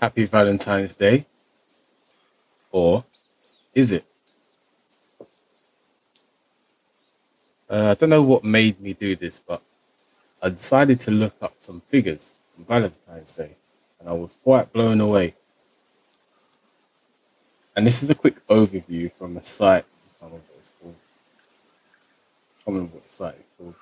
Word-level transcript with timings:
Happy 0.00 0.24
Valentine's 0.24 0.94
Day. 0.94 1.26
Or 2.72 3.04
is 3.74 3.92
it? 3.92 4.04
Uh, 7.68 7.90
I 7.90 7.94
don't 7.94 8.08
know 8.08 8.22
what 8.22 8.42
made 8.42 8.80
me 8.80 8.94
do 8.94 9.14
this, 9.14 9.38
but 9.38 9.60
I 10.42 10.48
decided 10.48 11.00
to 11.00 11.10
look 11.10 11.34
up 11.42 11.54
some 11.60 11.82
figures 11.88 12.32
on 12.58 12.64
Valentine's 12.64 13.32
Day 13.34 13.56
and 14.00 14.08
I 14.08 14.12
was 14.12 14.34
quite 14.42 14.72
blown 14.72 15.00
away. 15.00 15.34
And 17.76 17.86
this 17.86 18.02
is 18.02 18.08
a 18.08 18.14
quick 18.14 18.46
overview 18.48 19.12
from 19.12 19.36
a 19.36 19.44
site. 19.44 19.84
I 19.84 20.24
can't 20.24 20.32
remember 20.32 20.46
what 20.48 20.58
it's 20.60 20.70
called. 20.80 20.94
I 22.58 22.70
can't 22.70 22.94
what 22.94 23.06
the 23.06 23.12
site 23.12 23.34
is 23.34 23.44
called. 23.58 23.74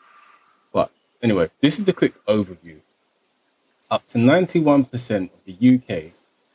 But 0.72 0.90
anyway, 1.22 1.50
this 1.60 1.78
is 1.78 1.84
the 1.84 1.92
quick 1.92 2.14
overview. 2.26 2.80
Up 3.90 4.06
to 4.08 4.18
91% 4.18 5.30
of 5.32 5.38
the 5.46 5.54
UK 5.54 6.12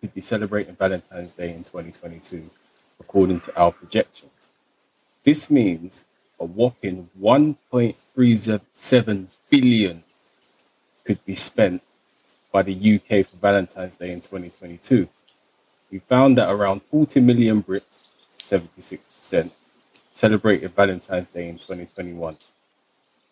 be 0.08 0.22
celebrating 0.22 0.76
Valentine's 0.76 1.34
Day 1.34 1.54
in 1.54 1.64
2022, 1.64 2.50
according 3.00 3.40
to 3.42 3.60
our 3.60 3.72
projections. 3.72 4.50
This 5.24 5.50
means 5.50 6.04
a 6.40 6.46
whopping 6.46 7.10
1.37 7.20 9.38
billion 9.50 10.04
could 11.06 11.26
be 11.26 11.36
spent 11.36 11.82
by 12.52 12.62
the 12.62 12.74
UK 12.74 13.26
for 13.26 13.38
Valentine's 13.38 13.96
Day 13.96 14.12
in 14.12 14.20
2022. 14.22 15.08
We 15.92 16.00
found 16.00 16.38
that 16.38 16.52
around 16.52 16.82
40 16.90 17.22
million 17.22 17.64
Brits, 17.64 18.04
76%, 18.44 19.52
celebrated 20.12 20.76
Valentine's 20.76 21.30
Day 21.30 21.48
in 21.50 21.58
2021. 21.58 22.38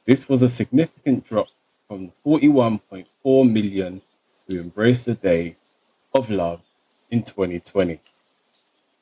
This 0.05 0.29
was 0.29 0.41
a 0.41 0.49
significant 0.49 1.25
drop 1.25 1.47
from 1.87 2.11
41.4 2.25 3.51
million 3.51 4.01
who 4.47 4.59
embraced 4.59 5.05
the 5.05 5.13
day 5.13 5.55
of 6.13 6.29
love 6.29 6.61
in 7.09 7.23
2020. 7.23 7.99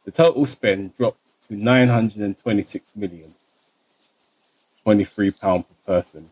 The 0.06 0.12
total 0.12 0.46
spend 0.46 0.98
dropped 0.98 1.34
to 1.48 1.56
926 1.56 2.96
million, 2.96 3.34
23 4.84 5.32
pound 5.32 5.66
per 5.68 6.02
person 6.02 6.30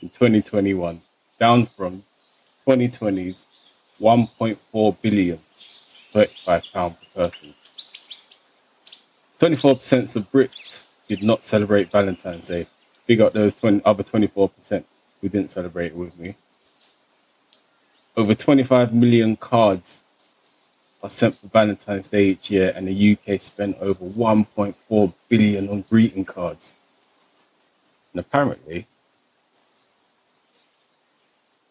in 0.00 0.08
2021, 0.08 1.00
down 1.38 1.66
from 1.66 2.04
2020's 2.66 3.46
1.4 4.00 5.02
billion, 5.02 5.38
35 6.12 6.62
pound 6.72 6.96
per 7.14 7.28
person. 7.28 7.54
24% 9.38 10.16
of 10.16 10.30
Brits 10.30 10.84
did 11.08 11.22
not 11.22 11.44
celebrate 11.44 11.90
Valentine's 11.90 12.46
Day. 12.46 12.66
Big 13.06 13.20
up 13.20 13.32
those 13.32 13.54
20, 13.54 13.82
other 13.84 14.02
24% 14.04 14.84
who 15.20 15.28
didn't 15.28 15.50
celebrate 15.50 15.86
it 15.86 15.96
with 15.96 16.16
me. 16.18 16.36
Over 18.14 18.34
25 18.34 18.92
million 18.92 19.36
cards 19.36 20.02
are 21.02 21.08
sent 21.08 21.36
for 21.38 21.46
Valentine's 21.48 22.08
Day 22.08 22.26
each 22.26 22.50
year, 22.50 22.70
and 22.76 22.86
the 22.86 23.12
UK 23.12 23.40
spent 23.40 23.78
over 23.80 24.04
1.4 24.04 25.14
billion 25.30 25.68
on 25.70 25.82
greeting 25.88 26.26
cards. 26.26 26.74
And 28.12 28.20
apparently, 28.20 28.86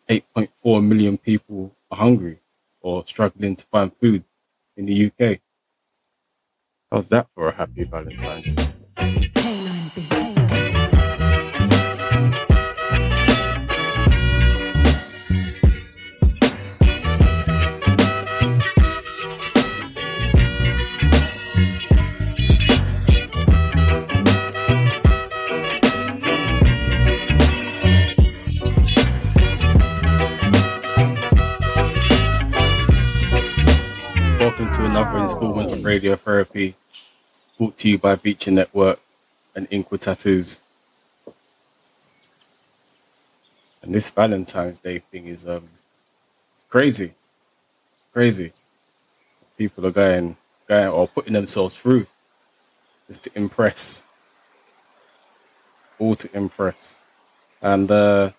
8.4 0.10 0.84
million 0.84 1.20
people 1.20 1.76
are 1.92 1.98
hungry 1.98 2.40
or 2.82 3.06
struggling 3.06 3.56
to 3.56 3.66
find 3.68 3.96
food 3.98 4.24
in 4.76 4.88
the 4.88 5.12
UK. 5.12 5.40
How's 6.92 7.10
that 7.10 7.28
for 7.36 7.50
a 7.50 7.54
happy 7.54 7.84
Valentine's? 7.84 8.71
Radiotherapy, 35.92 36.76
brought 37.58 37.78
to 37.80 37.90
you 37.90 37.98
by 37.98 38.16
Beecher 38.16 38.50
Network 38.50 39.02
and 39.54 39.70
Inqua 39.70 40.00
Tattoos. 40.00 40.62
And 43.82 43.94
this 43.94 44.10
Valentine's 44.10 44.80
Day 44.80 45.00
thing 45.00 45.28
is 45.28 45.46
um 45.46 45.68
crazy, 46.70 47.12
crazy. 48.14 48.54
People 49.58 49.86
are 49.86 49.92
going, 49.92 50.38
going 50.66 50.88
or 50.88 51.10
putting 51.10 51.34
themselves 51.34 51.76
through 51.76 52.08
just 53.10 53.24
to 53.24 53.32
impress, 53.36 54.02
all 56.00 56.16
to 56.16 56.30
impress. 56.34 56.96
And 57.62 57.92
uh, 57.92 58.32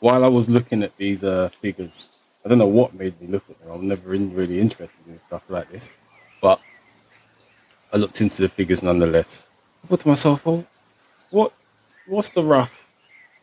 while 0.00 0.24
I 0.24 0.28
was 0.28 0.48
looking 0.48 0.82
at 0.82 0.96
these 0.96 1.22
uh, 1.22 1.50
figures, 1.50 2.08
I 2.42 2.48
don't 2.48 2.56
know 2.56 2.66
what 2.66 2.94
made 2.94 3.20
me 3.20 3.26
look 3.26 3.44
at 3.50 3.60
them. 3.60 3.70
I'm 3.70 3.86
never 3.86 4.14
in, 4.14 4.34
really 4.34 4.58
interested 4.58 5.06
in 5.06 5.20
stuff 5.26 5.42
like 5.50 5.70
this, 5.70 5.92
but 6.44 6.60
I 7.90 7.96
looked 7.96 8.20
into 8.20 8.42
the 8.42 8.50
figures 8.50 8.82
nonetheless. 8.82 9.46
I 9.82 9.86
thought 9.86 10.00
to 10.00 10.08
myself, 10.08 10.44
well, 10.44 10.66
what, 11.30 11.54
what's 12.06 12.28
the 12.28 12.44
rough 12.44 12.90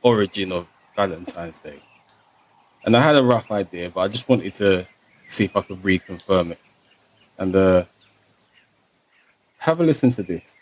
origin 0.04 0.52
of 0.52 0.68
Valentine's 0.96 1.58
Day? 1.58 1.82
And 2.86 2.96
I 2.96 3.02
had 3.02 3.16
a 3.16 3.24
rough 3.24 3.50
idea, 3.50 3.90
but 3.90 4.02
I 4.02 4.08
just 4.08 4.30
wanted 4.30 4.54
to 4.56 4.86
see 5.28 5.46
if 5.46 5.58
I 5.58 5.62
could 5.62 5.82
reconfirm 5.82 6.52
it. 6.52 6.60
And 7.40 7.56
uh, 7.56 7.86
have 9.58 9.80
a 9.80 9.84
listen 9.84 10.12
to 10.12 10.22
this. 10.22 10.56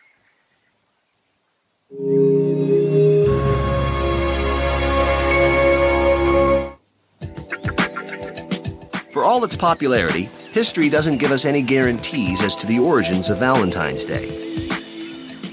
For 9.11 9.25
all 9.25 9.43
its 9.43 9.57
popularity, 9.57 10.29
history 10.51 10.89
doesn't 10.89 11.17
give 11.17 11.31
us 11.31 11.45
any 11.45 11.61
guarantees 11.61 12.43
as 12.43 12.55
to 12.57 12.67
the 12.67 12.79
origins 12.79 13.29
of 13.29 13.39
Valentine's 13.39 14.05
Day. 14.05 14.27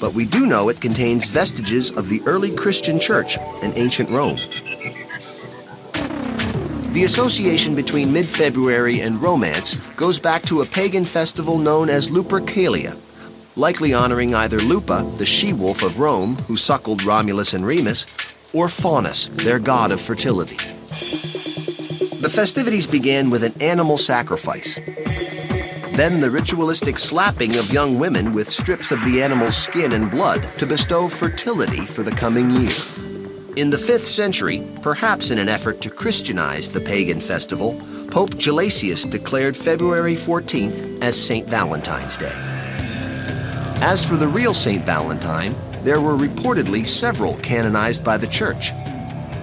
But 0.00 0.14
we 0.14 0.24
do 0.24 0.46
know 0.46 0.68
it 0.68 0.80
contains 0.80 1.28
vestiges 1.28 1.90
of 1.90 2.08
the 2.08 2.22
early 2.26 2.50
Christian 2.50 3.00
church 3.00 3.38
and 3.62 3.76
ancient 3.76 4.10
Rome. 4.10 4.36
The 6.92 7.04
association 7.04 7.74
between 7.74 8.12
mid 8.12 8.26
February 8.26 9.00
and 9.00 9.20
romance 9.20 9.76
goes 9.96 10.18
back 10.18 10.42
to 10.44 10.62
a 10.62 10.66
pagan 10.66 11.04
festival 11.04 11.58
known 11.58 11.90
as 11.90 12.08
Lupercalia, 12.08 12.96
likely 13.54 13.92
honoring 13.92 14.34
either 14.34 14.58
Lupa, 14.58 15.06
the 15.16 15.26
she 15.26 15.52
wolf 15.52 15.82
of 15.82 15.98
Rome 15.98 16.36
who 16.46 16.56
suckled 16.56 17.04
Romulus 17.04 17.52
and 17.52 17.66
Remus, 17.66 18.06
or 18.54 18.68
Faunus, 18.68 19.26
their 19.44 19.58
god 19.58 19.92
of 19.92 20.00
fertility. 20.00 20.56
The 22.20 22.30
festivities 22.30 22.86
began 22.86 23.28
with 23.28 23.44
an 23.44 23.52
animal 23.60 23.98
sacrifice. 23.98 24.76
Then 25.96 26.20
the 26.20 26.30
ritualistic 26.30 26.98
slapping 26.98 27.56
of 27.56 27.72
young 27.72 27.98
women 27.98 28.32
with 28.32 28.48
strips 28.48 28.90
of 28.90 29.04
the 29.04 29.22
animal's 29.22 29.56
skin 29.56 29.92
and 29.92 30.10
blood 30.10 30.42
to 30.58 30.66
bestow 30.66 31.08
fertility 31.08 31.84
for 31.84 32.02
the 32.02 32.10
coming 32.10 32.50
year. 32.50 32.72
In 33.56 33.70
the 33.70 33.76
5th 33.76 34.06
century, 34.06 34.66
perhaps 34.82 35.30
in 35.30 35.38
an 35.38 35.48
effort 35.48 35.80
to 35.82 35.90
Christianize 35.90 36.70
the 36.70 36.80
pagan 36.80 37.20
festival, 37.20 37.80
Pope 38.10 38.30
Gelasius 38.34 39.08
declared 39.08 39.56
February 39.56 40.14
14th 40.14 41.02
as 41.02 41.22
St. 41.22 41.46
Valentine's 41.46 42.16
Day. 42.16 42.34
As 43.82 44.04
for 44.04 44.16
the 44.16 44.28
real 44.28 44.54
St. 44.54 44.82
Valentine, 44.84 45.54
there 45.82 46.00
were 46.00 46.16
reportedly 46.16 46.86
several 46.86 47.36
canonized 47.36 48.02
by 48.02 48.16
the 48.16 48.26
Church. 48.26 48.72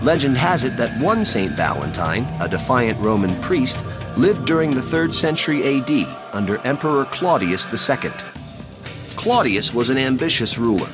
Legend 0.04 0.38
has 0.38 0.66
it 0.66 0.76
that 0.76 1.00
one 1.00 1.24
St. 1.24 1.54
Valentine, 1.54 2.26
a 2.42 2.50
defiant 2.50 3.00
Roman 3.00 3.40
priest, 3.42 3.82
lived 4.18 4.46
during 4.46 4.76
the 4.76 4.82
3rd 4.82 5.14
century 5.14 5.80
AD 5.80 5.90
under 6.34 6.58
Emperor 6.68 7.06
Claudius 7.06 7.72
II. 7.72 8.12
Claudius 9.16 9.74
was 9.74 9.90
an 9.90 9.98
ambitious 9.98 10.58
ruler. 10.58 10.90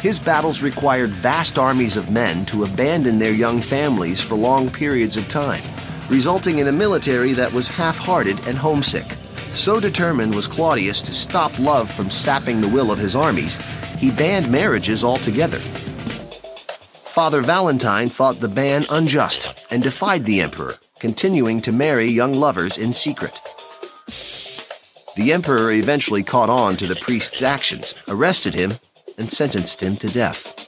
His 0.00 0.18
battles 0.18 0.62
required 0.62 1.10
vast 1.10 1.58
armies 1.58 1.98
of 1.98 2.10
men 2.10 2.46
to 2.46 2.64
abandon 2.64 3.18
their 3.18 3.34
young 3.34 3.60
families 3.60 4.22
for 4.22 4.34
long 4.34 4.70
periods 4.70 5.18
of 5.18 5.28
time, 5.28 5.62
resulting 6.08 6.58
in 6.58 6.68
a 6.68 6.72
military 6.72 7.34
that 7.34 7.52
was 7.52 7.68
half 7.68 7.98
hearted 7.98 8.48
and 8.48 8.56
homesick. 8.56 9.18
So 9.52 9.78
determined 9.78 10.34
was 10.34 10.46
Claudius 10.46 11.02
to 11.02 11.12
stop 11.12 11.58
love 11.58 11.90
from 11.90 12.08
sapping 12.08 12.62
the 12.62 12.68
will 12.68 12.90
of 12.90 12.98
his 12.98 13.14
armies, 13.14 13.56
he 13.98 14.10
banned 14.10 14.50
marriages 14.50 15.04
altogether. 15.04 15.60
Father 17.14 17.42
Valentine 17.42 18.08
thought 18.08 18.40
the 18.40 18.48
ban 18.48 18.86
unjust 18.90 19.68
and 19.70 19.80
defied 19.80 20.24
the 20.24 20.40
emperor, 20.40 20.74
continuing 20.98 21.60
to 21.60 21.70
marry 21.70 22.06
young 22.06 22.32
lovers 22.32 22.76
in 22.76 22.92
secret. 22.92 23.40
The 25.14 25.32
emperor 25.32 25.70
eventually 25.70 26.24
caught 26.24 26.50
on 26.50 26.76
to 26.78 26.88
the 26.88 26.96
priest's 26.96 27.40
actions, 27.40 27.94
arrested 28.08 28.52
him, 28.52 28.72
and 29.16 29.30
sentenced 29.30 29.80
him 29.80 29.94
to 29.98 30.08
death. 30.08 30.58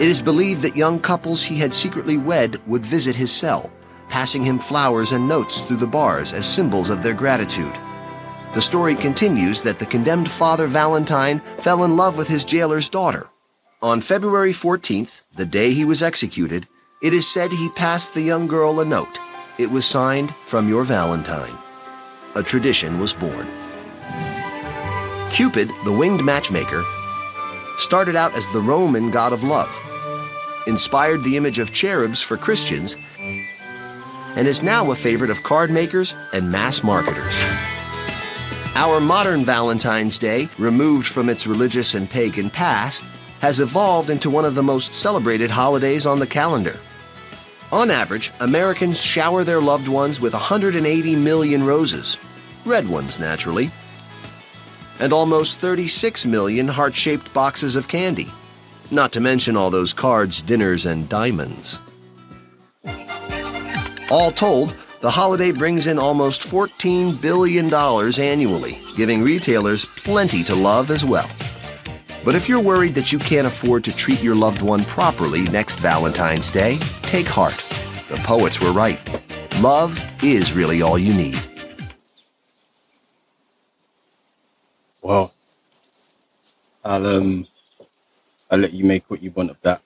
It 0.00 0.06
is 0.06 0.22
believed 0.22 0.62
that 0.62 0.76
young 0.76 1.00
couples 1.00 1.42
he 1.42 1.56
had 1.56 1.74
secretly 1.74 2.18
wed 2.18 2.64
would 2.68 2.86
visit 2.86 3.16
his 3.16 3.32
cell, 3.32 3.72
passing 4.10 4.44
him 4.44 4.60
flowers 4.60 5.10
and 5.10 5.26
notes 5.26 5.62
through 5.62 5.78
the 5.78 5.88
bars 5.88 6.32
as 6.32 6.46
symbols 6.46 6.88
of 6.88 7.02
their 7.02 7.14
gratitude. 7.14 7.76
The 8.54 8.60
story 8.60 8.94
continues 8.94 9.62
that 9.62 9.78
the 9.78 9.86
condemned 9.86 10.30
Father 10.30 10.66
Valentine 10.66 11.40
fell 11.58 11.84
in 11.84 11.96
love 11.96 12.18
with 12.18 12.28
his 12.28 12.44
jailer's 12.44 12.86
daughter. 12.86 13.30
On 13.80 14.02
February 14.02 14.52
14th, 14.52 15.22
the 15.32 15.46
day 15.46 15.72
he 15.72 15.86
was 15.86 16.02
executed, 16.02 16.68
it 17.02 17.14
is 17.14 17.26
said 17.26 17.50
he 17.50 17.70
passed 17.70 18.12
the 18.12 18.20
young 18.20 18.46
girl 18.46 18.80
a 18.80 18.84
note. 18.84 19.18
It 19.56 19.70
was 19.70 19.86
signed 19.86 20.34
from 20.44 20.68
your 20.68 20.84
Valentine. 20.84 21.56
A 22.34 22.42
tradition 22.42 22.98
was 22.98 23.14
born. 23.14 23.46
Cupid, 25.30 25.70
the 25.86 25.92
winged 25.92 26.22
matchmaker, 26.22 26.84
started 27.78 28.16
out 28.16 28.34
as 28.36 28.46
the 28.52 28.60
Roman 28.60 29.10
god 29.10 29.32
of 29.32 29.42
love, 29.42 29.74
inspired 30.66 31.24
the 31.24 31.38
image 31.38 31.58
of 31.58 31.72
cherubs 31.72 32.20
for 32.20 32.36
Christians, 32.36 32.96
and 34.36 34.46
is 34.46 34.62
now 34.62 34.90
a 34.90 34.94
favorite 34.94 35.30
of 35.30 35.42
card 35.42 35.70
makers 35.70 36.14
and 36.34 36.52
mass 36.52 36.82
marketers. 36.84 37.40
Our 38.74 39.00
modern 39.00 39.44
Valentine's 39.44 40.18
Day, 40.18 40.48
removed 40.56 41.06
from 41.06 41.28
its 41.28 41.46
religious 41.46 41.94
and 41.94 42.08
pagan 42.08 42.48
past, 42.48 43.04
has 43.40 43.60
evolved 43.60 44.08
into 44.08 44.30
one 44.30 44.46
of 44.46 44.54
the 44.54 44.62
most 44.62 44.94
celebrated 44.94 45.50
holidays 45.50 46.06
on 46.06 46.18
the 46.18 46.26
calendar. 46.26 46.78
On 47.70 47.90
average, 47.90 48.32
Americans 48.40 49.04
shower 49.04 49.44
their 49.44 49.60
loved 49.60 49.88
ones 49.88 50.22
with 50.22 50.32
180 50.32 51.16
million 51.16 51.62
roses, 51.62 52.16
red 52.64 52.88
ones 52.88 53.20
naturally, 53.20 53.70
and 55.00 55.12
almost 55.12 55.58
36 55.58 56.24
million 56.24 56.66
heart 56.66 56.94
shaped 56.94 57.32
boxes 57.34 57.76
of 57.76 57.88
candy, 57.88 58.32
not 58.90 59.12
to 59.12 59.20
mention 59.20 59.54
all 59.54 59.68
those 59.68 59.92
cards, 59.92 60.40
dinners, 60.40 60.86
and 60.86 61.10
diamonds. 61.10 61.78
All 64.10 64.32
told, 64.32 64.74
the 65.02 65.10
holiday 65.10 65.50
brings 65.50 65.88
in 65.88 65.98
almost 65.98 66.42
$14 66.42 67.20
billion 67.20 67.74
annually, 67.74 68.70
giving 68.96 69.20
retailers 69.20 69.84
plenty 69.84 70.44
to 70.44 70.54
love 70.54 70.92
as 70.92 71.04
well. 71.04 71.28
But 72.24 72.36
if 72.36 72.48
you're 72.48 72.62
worried 72.62 72.94
that 72.94 73.12
you 73.12 73.18
can't 73.18 73.48
afford 73.48 73.82
to 73.82 73.96
treat 73.96 74.22
your 74.22 74.36
loved 74.36 74.62
one 74.62 74.84
properly 74.84 75.42
next 75.46 75.80
Valentine's 75.80 76.52
Day, 76.52 76.78
take 77.02 77.26
heart. 77.26 77.56
The 78.08 78.20
poets 78.22 78.60
were 78.60 78.70
right. 78.70 79.00
Love 79.60 80.00
is 80.22 80.52
really 80.52 80.82
all 80.82 80.96
you 80.96 81.12
need. 81.14 81.38
Well, 85.02 85.34
I'll 86.84 87.04
um, 87.04 87.48
I'll 88.52 88.60
let 88.60 88.72
you 88.72 88.84
make 88.84 89.10
what 89.10 89.20
you 89.20 89.32
want 89.32 89.50
of 89.50 89.60
that. 89.62 89.82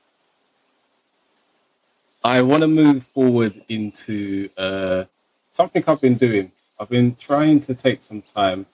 I 2.26 2.42
want 2.42 2.62
to 2.62 2.66
move 2.66 3.06
forward 3.14 3.62
into 3.68 4.48
uh, 4.58 5.04
something 5.52 5.84
I've 5.86 6.00
been 6.00 6.16
doing. 6.16 6.50
I've 6.80 6.88
been 6.88 7.14
trying 7.14 7.60
to 7.60 7.72
take 7.72 8.02
some 8.02 8.20
time, 8.20 8.66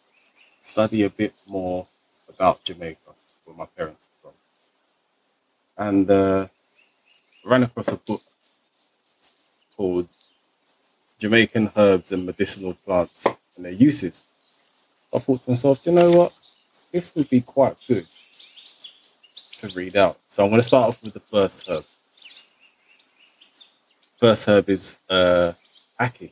study 0.65 1.03
a 1.03 1.11
bit 1.11 1.35
more 1.47 1.87
about 2.31 2.65
Jamaica, 2.65 3.13
where 3.45 3.55
my 3.55 3.67
parents 3.77 4.07
are 4.07 4.31
from, 5.77 5.87
and 5.87 6.11
uh, 6.11 6.49
ran 7.45 7.65
across 7.65 7.89
a 7.89 7.99
book 7.99 8.23
called 9.77 10.09
Jamaican 11.19 11.73
Herbs 11.77 12.11
and 12.11 12.25
Medicinal 12.25 12.73
Plants 12.73 13.37
and 13.57 13.67
Their 13.67 13.73
Uses. 13.73 14.23
I 15.13 15.19
thought 15.19 15.43
to 15.43 15.51
myself, 15.51 15.83
"Do 15.83 15.91
you 15.91 15.97
know 15.97 16.11
what? 16.11 16.35
This 16.91 17.15
would 17.15 17.29
be 17.29 17.43
quite 17.43 17.77
good 17.87 18.07
to 19.59 19.69
read 19.77 19.95
out. 19.95 20.19
So 20.31 20.43
I'm 20.43 20.49
going 20.49 20.63
to 20.63 20.67
start 20.67 20.89
off 20.89 21.03
with 21.03 21.13
the 21.13 21.21
first 21.21 21.69
herb. 21.69 21.85
First 24.23 24.47
herb 24.47 24.69
is 24.69 24.99
uh, 25.11 25.53
ackee. 25.99 26.31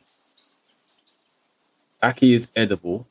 Ackee 2.01 2.33
is 2.33 2.47
edible 2.55 3.05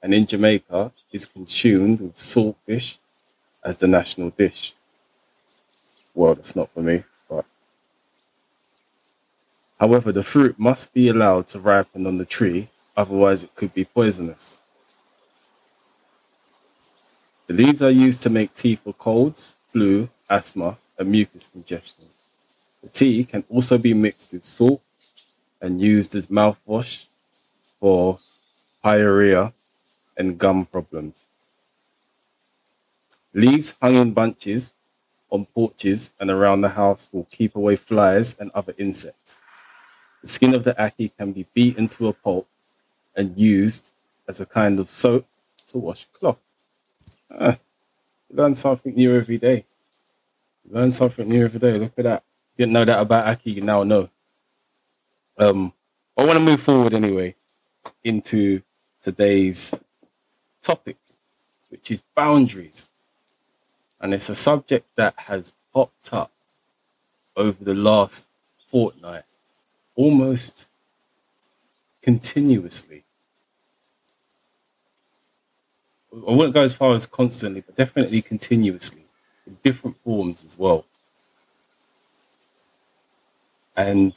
and 0.00 0.14
in 0.14 0.24
Jamaica 0.24 0.92
is 1.10 1.26
consumed 1.26 2.00
with 2.00 2.14
saltfish 2.14 2.98
as 3.64 3.76
the 3.76 3.88
national 3.88 4.30
dish. 4.30 4.72
Well, 6.14 6.36
that's 6.36 6.54
not 6.54 6.70
for 6.70 6.80
me, 6.80 7.02
but 7.28 7.44
however, 9.80 10.12
the 10.12 10.22
fruit 10.22 10.60
must 10.60 10.92
be 10.92 11.08
allowed 11.08 11.48
to 11.48 11.58
ripen 11.58 12.06
on 12.06 12.18
the 12.18 12.24
tree, 12.24 12.68
otherwise 12.96 13.42
it 13.42 13.56
could 13.56 13.74
be 13.74 13.84
poisonous. 13.84 14.60
The 17.48 17.54
leaves 17.54 17.82
are 17.82 17.90
used 17.90 18.22
to 18.22 18.30
make 18.30 18.54
tea 18.54 18.76
for 18.76 18.92
colds, 18.92 19.56
flu, 19.66 20.08
asthma, 20.30 20.78
and 20.96 21.10
mucus 21.10 21.48
congestion. 21.48 22.04
The 22.82 22.88
tea 22.88 23.24
can 23.24 23.44
also 23.48 23.78
be 23.78 23.94
mixed 23.94 24.32
with 24.32 24.44
salt 24.44 24.82
and 25.60 25.80
used 25.80 26.14
as 26.14 26.28
mouthwash 26.28 27.06
for 27.80 28.20
diarrhea 28.82 29.52
and 30.16 30.38
gum 30.38 30.66
problems. 30.66 31.26
Leaves 33.34 33.74
hung 33.80 33.94
in 33.96 34.12
bunches 34.12 34.72
on 35.30 35.44
porches 35.46 36.12
and 36.18 36.30
around 36.30 36.62
the 36.62 36.70
house 36.70 37.08
will 37.12 37.26
keep 37.30 37.54
away 37.54 37.76
flies 37.76 38.34
and 38.38 38.50
other 38.52 38.74
insects. 38.78 39.40
The 40.22 40.28
skin 40.28 40.54
of 40.54 40.64
the 40.64 40.74
ackee 40.74 41.12
can 41.16 41.32
be 41.32 41.46
beaten 41.54 41.88
to 41.88 42.08
a 42.08 42.12
pulp 42.12 42.48
and 43.14 43.36
used 43.36 43.92
as 44.26 44.40
a 44.40 44.46
kind 44.46 44.78
of 44.78 44.88
soap 44.88 45.26
to 45.68 45.78
wash 45.78 46.06
cloth. 46.12 46.38
Ah, 47.30 47.58
learn 48.30 48.54
something 48.54 48.94
new 48.94 49.14
every 49.14 49.38
day. 49.38 49.64
Learn 50.70 50.90
something 50.90 51.28
new 51.28 51.44
every 51.44 51.60
day. 51.60 51.78
Look 51.78 51.92
at 51.98 52.04
that. 52.04 52.24
Didn't 52.58 52.72
know 52.72 52.84
that 52.84 53.00
about 53.00 53.26
ackee, 53.26 53.54
you 53.54 53.60
now 53.62 53.84
know. 53.84 54.10
Um, 55.38 55.72
I 56.16 56.24
want 56.24 56.34
to 56.34 56.44
move 56.44 56.60
forward 56.60 56.92
anyway 56.92 57.36
into 58.02 58.62
today's 59.00 59.72
topic, 60.60 60.96
which 61.68 61.92
is 61.92 62.02
boundaries. 62.16 62.88
And 64.00 64.12
it's 64.12 64.28
a 64.28 64.34
subject 64.34 64.88
that 64.96 65.14
has 65.16 65.52
popped 65.72 66.12
up 66.12 66.32
over 67.36 67.62
the 67.62 67.74
last 67.74 68.26
fortnight 68.66 69.22
almost 69.94 70.66
continuously. 72.02 73.04
I 76.12 76.32
wouldn't 76.32 76.54
go 76.54 76.62
as 76.62 76.74
far 76.74 76.94
as 76.94 77.06
constantly, 77.06 77.60
but 77.60 77.76
definitely 77.76 78.20
continuously 78.20 79.04
in 79.46 79.58
different 79.62 79.96
forms 80.02 80.44
as 80.44 80.58
well. 80.58 80.84
And 83.78 84.12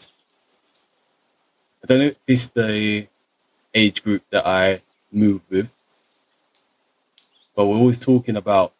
I 1.84 1.88
don't 1.88 2.00
know 2.00 2.06
if 2.06 2.16
it's 2.26 2.48
the 2.48 3.08
age 3.76 4.02
group 4.02 4.24
that 4.32 4.48
I 4.48 4.82
move 5.12 5.42
with, 5.52 5.78
but 7.56 7.68
we're 7.68 7.78
always 7.78 8.00
talking 8.00 8.36
about 8.36 8.74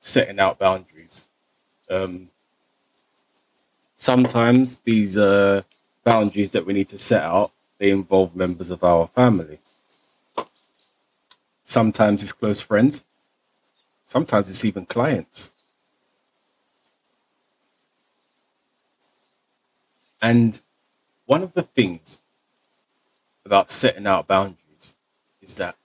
setting 0.00 0.38
out 0.38 0.60
boundaries. 0.60 1.26
Um, 1.90 2.30
sometimes 3.96 4.78
these 4.78 5.16
uh, 5.16 5.62
boundaries 6.04 6.52
that 6.52 6.64
we 6.64 6.72
need 6.72 6.88
to 6.90 6.98
set 6.98 7.24
out 7.24 7.50
they 7.78 7.90
involve 7.90 8.36
members 8.36 8.70
of 8.70 8.84
our 8.84 9.08
family. 9.08 9.58
Sometimes 11.64 12.22
it's 12.22 12.32
close 12.32 12.60
friends. 12.60 13.02
Sometimes 14.06 14.50
it's 14.50 14.64
even 14.64 14.86
clients. 14.86 15.52
And 20.22 20.60
one 21.26 21.42
of 21.42 21.54
the 21.54 21.62
things 21.62 22.18
about 23.44 23.70
setting 23.70 24.06
out 24.06 24.26
boundaries 24.26 24.94
is 25.40 25.54
that 25.56 25.76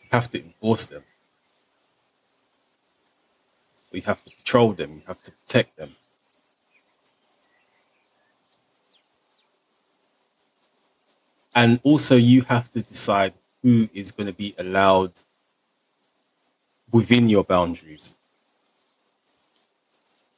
you 0.00 0.08
have 0.12 0.30
to 0.30 0.38
enforce 0.42 0.86
them. 0.86 1.02
You 3.90 4.02
have 4.02 4.22
to 4.24 4.30
patrol 4.30 4.72
them. 4.72 4.90
You 4.96 5.02
have 5.06 5.22
to 5.22 5.32
protect 5.32 5.76
them. 5.76 5.96
And 11.54 11.80
also, 11.82 12.14
you 12.14 12.42
have 12.42 12.70
to 12.72 12.82
decide 12.82 13.34
who 13.62 13.88
is 13.92 14.12
going 14.12 14.28
to 14.28 14.32
be 14.32 14.54
allowed 14.58 15.12
within 16.92 17.28
your 17.28 17.42
boundaries 17.42 18.16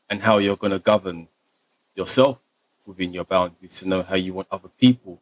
and 0.09 0.23
how 0.23 0.39
you're 0.39 0.57
going 0.57 0.73
to 0.73 0.79
govern 0.79 1.29
yourself 1.95 2.39
within 2.87 3.13
your 3.13 3.25
boundaries 3.25 3.79
to 3.81 3.89
know 3.89 4.03
how 4.03 4.17
you 4.17 4.35
want 4.35 4.49
other 4.51 4.69
people 4.81 5.21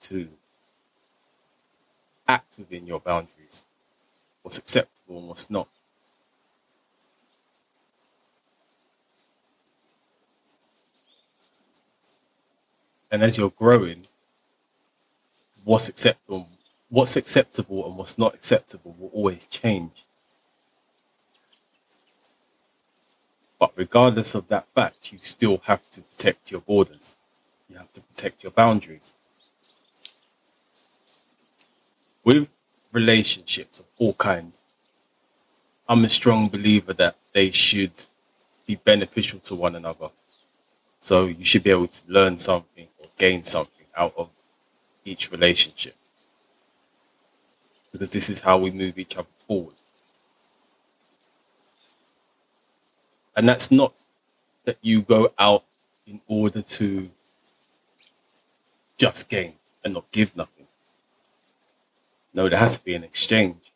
to 0.00 0.28
act 2.28 2.58
within 2.58 2.86
your 2.86 3.00
boundaries, 3.00 3.64
what's 4.42 4.58
acceptable 4.58 5.18
and 5.18 5.28
what's 5.28 5.50
not. 5.50 5.68
And 13.10 13.22
as 13.22 13.36
you're 13.36 13.50
growing, 13.50 14.02
what's 15.64 15.88
acceptable, 15.88 16.48
what's 16.88 17.16
acceptable 17.16 17.86
and 17.86 17.96
what's 17.96 18.16
not 18.18 18.34
acceptable 18.34 18.94
will 18.98 19.08
always 19.08 19.46
change. 19.46 20.04
But 23.60 23.72
regardless 23.76 24.34
of 24.34 24.48
that 24.48 24.66
fact, 24.74 25.12
you 25.12 25.18
still 25.20 25.60
have 25.66 25.82
to 25.92 26.00
protect 26.00 26.50
your 26.50 26.62
borders. 26.62 27.14
you 27.68 27.76
have 27.76 27.92
to 27.92 28.00
protect 28.00 28.42
your 28.42 28.50
boundaries. 28.50 29.14
With 32.24 32.48
relationships 32.92 33.78
of 33.78 33.86
all 33.98 34.14
kinds, 34.14 34.58
I'm 35.88 36.04
a 36.04 36.08
strong 36.08 36.48
believer 36.48 36.92
that 36.94 37.16
they 37.32 37.50
should 37.50 37.92
be 38.66 38.76
beneficial 38.76 39.40
to 39.40 39.54
one 39.54 39.76
another. 39.76 40.08
So 41.00 41.26
you 41.26 41.44
should 41.44 41.62
be 41.62 41.70
able 41.70 41.88
to 41.88 42.02
learn 42.08 42.38
something 42.38 42.88
or 42.98 43.06
gain 43.18 43.44
something 43.44 43.86
out 43.96 44.14
of 44.16 44.30
each 45.04 45.30
relationship. 45.30 45.94
Because 47.92 48.10
this 48.10 48.30
is 48.30 48.40
how 48.40 48.58
we 48.58 48.70
move 48.70 48.98
each 48.98 49.16
other 49.16 49.28
forward. 49.46 49.74
And 53.40 53.48
that's 53.48 53.70
not 53.70 53.94
that 54.66 54.76
you 54.82 55.00
go 55.00 55.32
out 55.38 55.64
in 56.06 56.20
order 56.26 56.60
to 56.60 57.10
just 58.98 59.30
gain 59.30 59.54
and 59.82 59.94
not 59.94 60.12
give 60.12 60.36
nothing. 60.36 60.66
No, 62.34 62.50
there 62.50 62.58
has 62.58 62.76
to 62.76 62.84
be 62.84 62.92
an 62.92 63.02
exchange. 63.02 63.72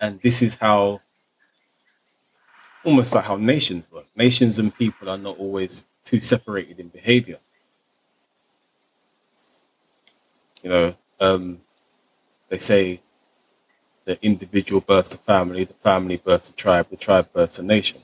And 0.00 0.22
this 0.22 0.40
is 0.40 0.54
how, 0.54 1.02
almost 2.82 3.14
like 3.14 3.24
how 3.24 3.36
nations 3.36 3.92
work. 3.92 4.06
Nations 4.16 4.58
and 4.58 4.74
people 4.74 5.10
are 5.10 5.18
not 5.18 5.36
always 5.36 5.84
too 6.02 6.20
separated 6.20 6.80
in 6.80 6.88
behavior. 6.88 7.40
You 10.62 10.70
know, 10.70 10.94
um, 11.20 11.60
they 12.48 12.56
say 12.56 13.02
the 14.04 14.18
individual 14.24 14.80
births 14.80 15.14
a 15.14 15.18
family, 15.18 15.64
the 15.64 15.74
family 15.74 16.16
births 16.16 16.50
a 16.50 16.52
tribe, 16.52 16.88
the 16.90 16.96
tribe 16.96 17.32
births 17.32 17.58
a 17.58 17.62
nation. 17.62 18.02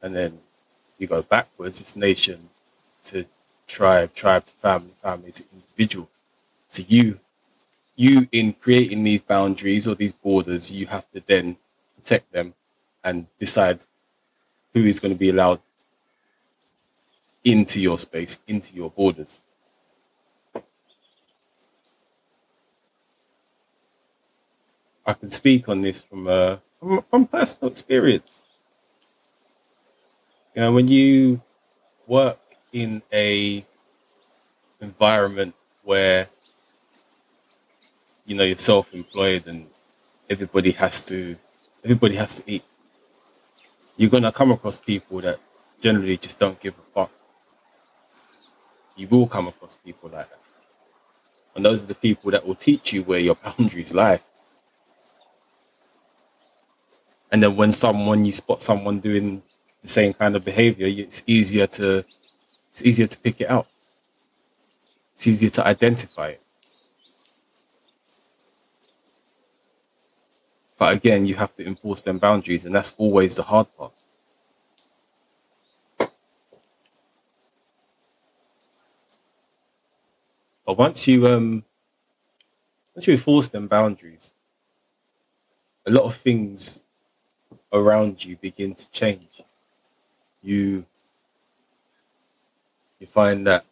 And 0.00 0.14
then 0.14 0.40
you 0.98 1.06
go 1.06 1.22
backwards, 1.22 1.80
it's 1.80 1.96
nation 1.96 2.50
to 3.04 3.26
tribe, 3.66 4.14
tribe 4.14 4.46
to 4.46 4.52
family, 4.54 4.92
family 5.02 5.32
to 5.32 5.44
individual. 5.52 6.08
So 6.68 6.82
you 6.86 7.20
you 7.96 8.28
in 8.32 8.52
creating 8.54 9.04
these 9.04 9.20
boundaries 9.20 9.86
or 9.86 9.94
these 9.94 10.12
borders, 10.12 10.72
you 10.72 10.86
have 10.86 11.10
to 11.12 11.22
then 11.24 11.56
protect 11.96 12.32
them 12.32 12.54
and 13.04 13.26
decide 13.38 13.80
who 14.72 14.82
is 14.82 14.98
going 14.98 15.14
to 15.14 15.18
be 15.18 15.30
allowed 15.30 15.60
into 17.44 17.80
your 17.80 17.98
space, 17.98 18.38
into 18.48 18.74
your 18.74 18.90
borders. 18.90 19.40
I 25.06 25.14
can 25.14 25.30
speak 25.30 25.68
on 25.68 25.82
this 25.82 26.02
from 26.02 26.26
uh, 26.26 26.56
from, 26.78 27.02
from 27.02 27.26
personal 27.26 27.70
experience. 27.70 28.42
You 30.54 30.62
know, 30.62 30.72
when 30.72 30.88
you 30.88 31.42
work 32.06 32.38
in 32.72 33.02
a 33.12 33.64
environment 34.80 35.54
where 35.82 36.28
you 38.26 38.34
know 38.34 38.44
you're 38.44 38.56
self-employed 38.56 39.46
and 39.46 39.66
everybody 40.28 40.70
has 40.72 41.02
to 41.02 41.36
everybody 41.84 42.16
has 42.16 42.36
to 42.36 42.42
eat 42.46 42.64
you're 43.96 44.10
going 44.10 44.22
to 44.22 44.32
come 44.32 44.50
across 44.50 44.76
people 44.76 45.20
that 45.20 45.38
generally 45.80 46.16
just 46.16 46.38
don't 46.38 46.58
give 46.60 46.74
a 46.74 46.82
fuck. 46.94 47.10
You 48.96 49.06
will 49.08 49.26
come 49.26 49.48
across 49.48 49.76
people 49.76 50.10
like 50.10 50.28
that. 50.30 50.38
And 51.54 51.64
those 51.64 51.82
are 51.82 51.86
the 51.86 51.94
people 51.94 52.30
that 52.32 52.44
will 52.46 52.56
teach 52.56 52.92
you 52.92 53.02
where 53.04 53.20
your 53.20 53.36
boundaries 53.36 53.94
lie 53.94 54.20
and 57.34 57.42
then 57.42 57.56
when 57.56 57.72
someone 57.72 58.24
you 58.24 58.32
spot 58.32 58.62
someone 58.62 59.00
doing 59.00 59.42
the 59.82 59.88
same 59.88 60.14
kind 60.14 60.36
of 60.36 60.46
behavior 60.46 60.86
it's 60.88 61.24
easier 61.26 61.66
to 61.66 62.04
it's 62.70 62.82
easier 62.84 63.08
to 63.08 63.18
pick 63.18 63.40
it 63.42 63.50
out 63.50 63.66
it's 65.14 65.26
easier 65.26 65.50
to 65.50 65.66
identify 65.66 66.28
it 66.28 66.40
But 70.78 70.94
again, 70.94 71.26
you 71.26 71.34
have 71.34 71.56
to 71.56 71.66
enforce 71.66 72.00
them 72.02 72.18
boundaries, 72.18 72.64
and 72.64 72.72
that's 72.72 72.94
always 72.96 73.34
the 73.34 73.42
hard 73.42 73.66
part. 73.76 73.92
But 80.66 80.76
once 80.76 81.08
you 81.08 81.26
um 81.26 81.64
once 82.94 83.06
you 83.06 83.12
enforce 83.14 83.48
them 83.48 83.68
boundaries, 83.68 84.32
a 85.86 85.90
lot 85.90 86.04
of 86.04 86.14
things 86.16 86.80
around 87.74 88.24
you 88.24 88.36
begin 88.36 88.74
to 88.74 88.90
change. 88.90 89.42
You 90.42 90.86
you 92.98 93.06
find 93.06 93.46
that 93.46 93.66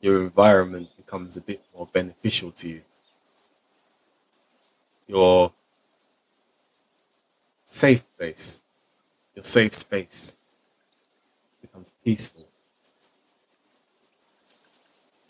your 0.00 0.22
environment 0.22 0.90
becomes 0.96 1.36
a 1.36 1.40
bit 1.40 1.60
more 1.74 1.88
beneficial 1.92 2.52
to 2.52 2.68
you 2.68 2.82
your 5.08 5.52
safe 7.66 8.04
place, 8.16 8.60
your 9.34 9.42
safe 9.42 9.72
space 9.72 10.36
becomes 11.62 11.90
peaceful. 12.04 12.44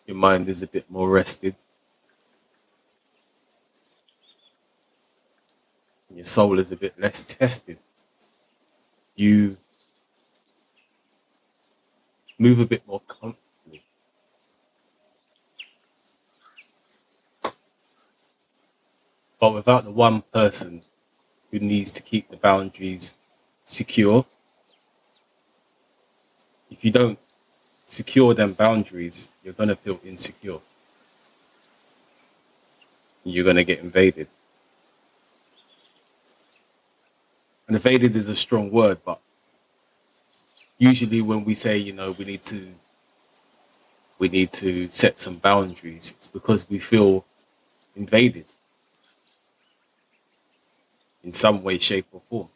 Your 0.06 0.16
mind 0.16 0.48
is 0.48 0.62
a 0.62 0.66
bit 0.66 0.90
more 0.90 1.08
rested. 1.08 1.54
Your 6.14 6.24
soul 6.24 6.58
is 6.58 6.72
a 6.72 6.76
bit 6.76 6.98
less 6.98 7.22
tested. 7.36 7.78
You 9.16 9.56
move 12.38 12.60
a 12.60 12.66
bit 12.66 12.86
more 12.86 13.00
comfortably 13.00 13.82
But 19.40 19.54
without 19.54 19.84
the 19.84 19.90
one 19.90 20.22
person 20.22 20.82
who 21.50 21.60
needs 21.60 21.92
to 21.92 22.02
keep 22.02 22.28
the 22.28 22.36
boundaries 22.36 23.14
secure, 23.64 24.26
if 26.70 26.84
you 26.84 26.90
don't 26.90 27.18
secure 27.84 28.34
them 28.34 28.52
boundaries, 28.52 29.30
you're 29.42 29.54
going 29.54 29.68
to 29.70 29.76
feel 29.76 30.00
insecure. 30.04 30.58
You're 33.24 33.44
going 33.44 33.56
to 33.56 33.64
get 33.64 33.80
invaded. 33.80 34.28
And 37.68 37.76
invaded 37.76 38.16
is 38.16 38.30
a 38.30 38.34
strong 38.34 38.70
word, 38.70 38.98
but 39.04 39.20
usually 40.78 41.20
when 41.20 41.44
we 41.44 41.54
say, 41.54 41.76
you 41.76 41.92
know, 41.92 42.12
we 42.12 42.24
need 42.24 42.42
to 42.44 42.68
we 44.18 44.28
need 44.28 44.50
to 44.52 44.88
set 44.88 45.20
some 45.20 45.36
boundaries, 45.36 46.12
it's 46.16 46.26
because 46.26 46.68
we 46.68 46.78
feel 46.80 47.24
invaded 47.94 48.46
in 51.22 51.32
some 51.32 51.62
way, 51.62 51.78
shape, 51.78 52.06
or 52.10 52.20
form. 52.22 52.48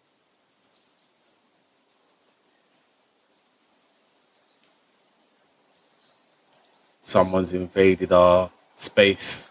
Someone's 7.03 7.53
invaded 7.53 8.13
our 8.13 8.51
space, 8.77 9.51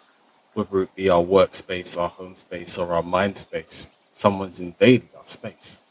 whether 0.54 0.82
it 0.82 0.96
be 0.96 1.10
our 1.10 1.22
workspace, 1.24 1.98
our 1.98 2.10
home 2.10 2.36
space, 2.36 2.78
or 2.78 2.94
our 2.94 3.04
mind 3.04 3.38
space. 3.38 3.90
Someone's 4.14 4.60
invaded 4.60 5.10
our 5.18 5.26
space. 5.26 5.82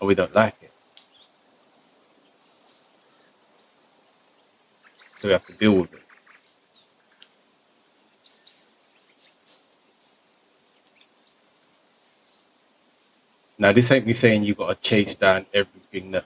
And 0.00 0.08
we 0.08 0.14
don't 0.14 0.34
like 0.34 0.56
it. 0.62 0.72
So 5.16 5.28
we 5.28 5.32
have 5.32 5.46
to 5.46 5.52
deal 5.52 5.72
with 5.72 5.94
it. 5.94 6.00
Now, 13.56 13.72
this 13.72 13.90
ain't 13.90 14.04
me 14.04 14.12
saying 14.12 14.42
you 14.42 14.54
got 14.54 14.68
to 14.74 14.80
chase 14.80 15.14
down 15.14 15.46
everything 15.54 16.10
that 16.10 16.24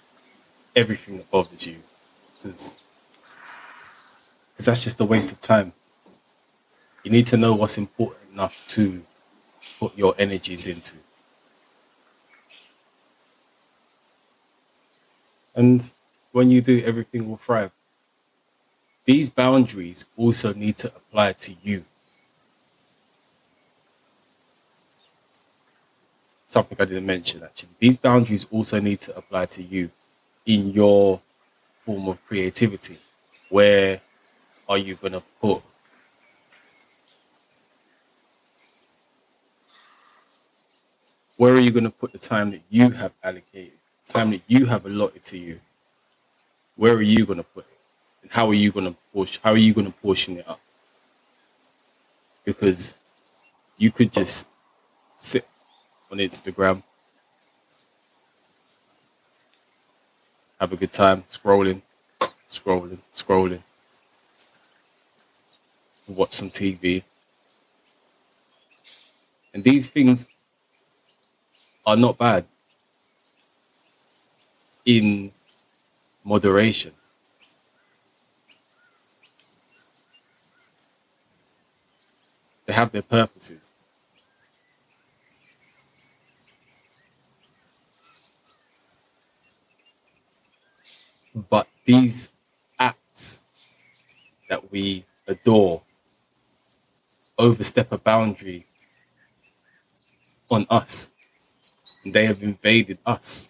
everything 0.74 1.18
that 1.18 1.30
bothers 1.30 1.66
you, 1.66 1.76
because 2.34 2.74
that's 4.56 4.82
just 4.82 5.00
a 5.00 5.04
waste 5.04 5.32
of 5.32 5.40
time. 5.40 5.72
You 7.04 7.10
need 7.10 7.26
to 7.26 7.36
know 7.36 7.54
what's 7.54 7.78
important 7.78 8.32
enough 8.32 8.54
to 8.68 9.02
put 9.78 9.96
your 9.96 10.14
energies 10.18 10.66
into. 10.66 10.96
And 15.54 15.90
when 16.32 16.50
you 16.50 16.60
do, 16.60 16.82
everything 16.84 17.28
will 17.28 17.36
thrive. 17.36 17.72
These 19.04 19.30
boundaries 19.30 20.06
also 20.16 20.52
need 20.52 20.76
to 20.78 20.88
apply 20.88 21.32
to 21.32 21.54
you. 21.62 21.84
something 26.48 26.76
I 26.80 26.84
didn't 26.86 27.06
mention 27.06 27.42
actually. 27.42 27.70
These 27.78 27.98
boundaries 27.98 28.46
also 28.50 28.80
need 28.80 29.00
to 29.02 29.16
apply 29.16 29.46
to 29.46 29.62
you 29.62 29.90
in 30.46 30.70
your 30.70 31.20
form 31.78 32.08
of 32.08 32.24
creativity. 32.26 32.98
Where 33.50 34.00
are 34.68 34.78
you 34.78 34.96
going 34.96 35.12
to 35.12 35.22
put 35.40 35.62
where 41.38 41.54
are 41.54 41.60
you 41.60 41.70
going 41.70 41.84
to 41.84 41.90
put 41.90 42.12
the 42.12 42.18
time 42.18 42.50
that 42.50 42.60
you 42.68 42.90
have 42.90 43.12
allocated, 43.24 43.78
time 44.06 44.30
that 44.32 44.42
you 44.46 44.66
have 44.66 44.84
allotted 44.84 45.24
to 45.24 45.38
you? 45.38 45.60
where 46.78 46.94
are 46.94 47.02
you 47.02 47.26
going 47.26 47.38
to 47.38 47.42
put 47.42 47.66
it? 47.66 47.76
And 48.22 48.30
how 48.30 48.48
are 48.48 48.54
you 48.54 48.70
going 48.70 48.86
to 48.86 48.96
portion, 49.12 49.40
how 49.42 49.50
are 49.50 49.56
you 49.56 49.74
going 49.74 49.88
to 49.88 49.92
portion 49.92 50.38
it 50.38 50.48
up? 50.48 50.60
Because 52.44 52.96
you 53.76 53.90
could 53.90 54.12
just 54.12 54.46
sit 55.18 55.44
on 56.10 56.18
Instagram, 56.18 56.84
have 60.60 60.72
a 60.72 60.76
good 60.76 60.92
time 60.92 61.24
scrolling, 61.28 61.82
scrolling, 62.48 63.00
scrolling, 63.12 63.62
watch 66.08 66.32
some 66.32 66.50
TV. 66.50 67.02
And 69.52 69.64
these 69.64 69.90
things 69.90 70.26
are 71.88 71.96
not 71.96 72.18
bad 72.18 72.44
in 74.84 75.32
moderation. 76.22 76.92
They 82.66 82.74
have 82.74 82.92
their 82.92 83.00
purposes. 83.00 83.70
But 91.48 91.68
these 91.86 92.28
acts 92.78 93.40
that 94.50 94.70
we 94.70 95.06
adore 95.26 95.80
overstep 97.38 97.92
a 97.92 97.96
boundary 97.96 98.66
on 100.50 100.66
us. 100.68 101.08
They 102.04 102.26
have 102.26 102.42
invaded 102.42 102.98
us. 103.04 103.48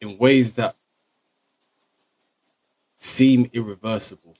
In 0.00 0.18
ways 0.18 0.54
that 0.54 0.76
seem 2.96 3.50
irreversible. 3.52 4.34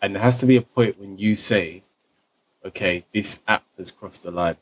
And 0.00 0.14
there 0.14 0.22
has 0.22 0.38
to 0.40 0.46
be 0.46 0.56
a 0.56 0.62
point 0.62 0.98
when 0.98 1.18
you 1.18 1.34
say, 1.34 1.82
okay, 2.64 3.04
this 3.12 3.40
app 3.48 3.64
has 3.76 3.90
crossed 3.90 4.22
the 4.22 4.30
line. 4.30 4.56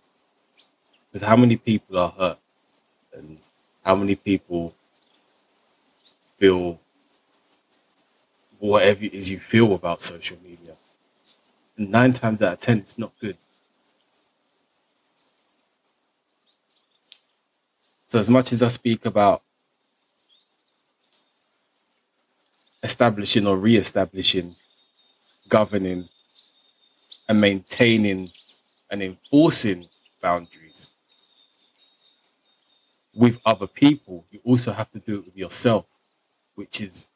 Because 1.13 1.27
how 1.27 1.37
many 1.37 1.57
people 1.57 1.99
are 1.99 2.11
hurt? 2.11 2.39
And 3.13 3.39
how 3.85 3.97
many 3.97 4.17
people 4.17 4.75
feel 6.39 6.81
whatever 8.59 9.05
it 9.05 9.15
is 9.15 9.31
you 9.31 9.39
feel 9.39 9.75
about 9.75 10.03
social 10.03 10.39
media? 10.43 10.75
And 11.77 11.91
nine 11.91 12.13
times 12.13 12.43
out 12.43 12.55
of 12.55 12.61
ten, 12.61 12.79
it's 12.79 12.99
not 12.99 13.13
good. 13.21 13.37
So, 18.09 18.19
as 18.19 18.31
much 18.31 18.53
as 18.53 18.63
I 18.63 18.69
speak 18.69 19.05
about 19.07 19.43
establishing 22.83 23.47
or 23.47 23.57
re 23.59 23.77
establishing 23.77 24.55
governing 25.49 26.09
and 27.29 27.41
maintaining 27.41 28.31
and 28.91 29.03
enforcing 29.03 29.89
boundaries 30.21 30.89
with 33.15 33.41
other 33.45 33.67
people, 33.67 34.25
you 34.31 34.41
also 34.45 34.73
have 34.73 34.91
to 34.93 34.99
do 34.99 35.19
it 35.19 35.27
with 35.27 35.37
yourself, 35.37 35.87
which 36.57 36.81
is 36.81 37.07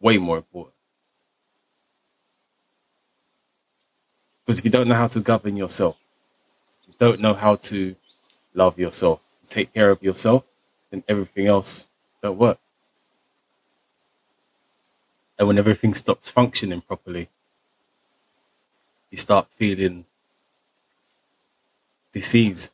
way 0.00 0.16
more 0.16 0.38
important. 0.38 0.74
Because 4.46 4.58
if 4.60 4.64
you 4.64 4.70
don't 4.70 4.88
know 4.88 4.94
how 4.94 5.06
to 5.08 5.20
govern 5.20 5.56
yourself, 5.56 5.98
you 6.86 6.94
don't 6.98 7.20
know 7.20 7.34
how 7.34 7.56
to 7.56 7.94
love 8.54 8.78
yourself, 8.78 9.22
take 9.48 9.72
care 9.74 9.90
of 9.90 10.02
yourself, 10.02 10.48
then 10.90 11.04
everything 11.08 11.46
else 11.46 11.86
don't 12.22 12.38
work. 12.38 12.58
And 15.38 15.48
when 15.48 15.58
everything 15.58 15.94
stops 15.94 16.30
functioning 16.30 16.80
properly, 16.80 17.28
you 19.10 19.18
start 19.18 19.48
feeling 19.50 20.04
disease 22.12 22.70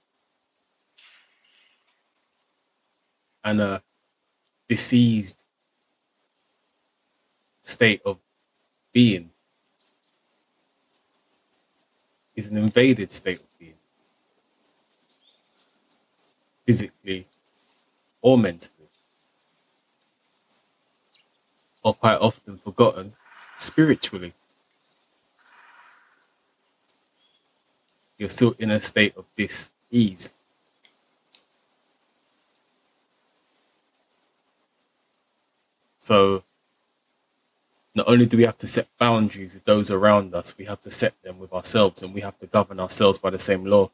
and 3.46 3.60
a 3.60 3.82
diseased 4.68 5.44
state 7.62 8.02
of 8.04 8.18
being 8.92 9.30
is 12.34 12.48
an 12.48 12.58
invaded 12.58 13.10
state 13.12 13.40
of 13.40 13.58
being, 13.58 13.80
physically 16.66 17.26
or 18.20 18.36
mentally. 18.36 18.72
or 21.86 21.94
quite 21.94 22.20
often 22.20 22.58
forgotten 22.58 23.12
spiritually. 23.56 24.32
You're 28.18 28.28
still 28.28 28.56
in 28.58 28.72
a 28.72 28.80
state 28.80 29.16
of 29.16 29.24
dis 29.36 29.68
ease. 29.88 30.32
So, 36.06 36.44
not 37.92 38.06
only 38.06 38.26
do 38.26 38.36
we 38.36 38.44
have 38.44 38.58
to 38.58 38.66
set 38.68 38.86
boundaries 38.96 39.54
with 39.54 39.64
those 39.64 39.90
around 39.90 40.36
us, 40.36 40.56
we 40.56 40.66
have 40.66 40.80
to 40.82 40.90
set 40.90 41.20
them 41.24 41.40
with 41.40 41.52
ourselves 41.52 42.00
and 42.00 42.14
we 42.14 42.20
have 42.20 42.38
to 42.38 42.46
govern 42.46 42.78
ourselves 42.78 43.18
by 43.18 43.30
the 43.30 43.40
same 43.40 43.64
law. 43.64 43.90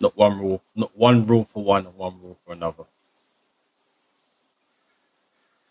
Not 0.00 0.16
one 0.16 0.38
rule, 0.38 0.62
not 0.74 0.96
one 0.96 1.26
rule 1.26 1.44
for 1.44 1.62
one 1.62 1.84
and 1.84 1.94
one 1.94 2.18
rule 2.22 2.38
for 2.42 2.54
another. 2.54 2.84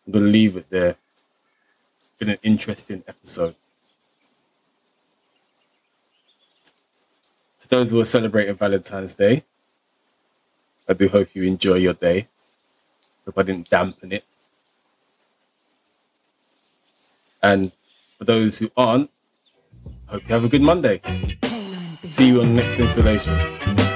I'm 0.06 0.14
going 0.14 0.26
to 0.26 0.32
leave 0.32 0.56
it 0.56 0.70
there. 0.70 0.98
It's 2.00 2.12
been 2.20 2.30
an 2.30 2.38
interesting 2.44 3.04
episode. 3.08 3.56
To 7.62 7.68
those 7.68 7.90
who 7.90 8.00
are 8.00 8.06
celebrating 8.06 8.56
Valentine's 8.56 9.16
Day, 9.16 9.46
I 10.90 10.94
do 10.94 11.10
hope 11.10 11.36
you 11.36 11.44
enjoy 11.44 11.76
your 11.76 11.94
day. 11.94 12.28
Hope 13.26 13.38
I 13.38 13.44
didn't 13.44 13.70
dampen 13.70 14.12
it. 14.12 14.24
And 17.44 17.72
for 18.18 18.24
those 18.24 18.60
who 18.60 18.72
aren't, 18.78 19.10
hope 20.08 20.24
you 20.24 20.34
have 20.34 20.44
a 20.44 20.50
good 20.50 20.62
Monday. 20.62 21.02
See 22.08 22.28
you 22.28 22.42
on 22.42 22.56
the 22.56 22.62
next 22.62 22.80
installation. 22.80 23.87